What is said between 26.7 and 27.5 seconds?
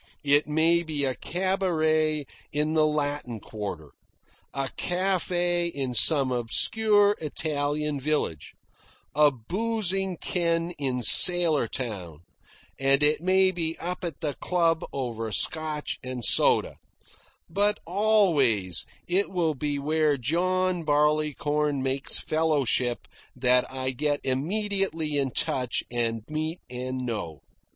and know.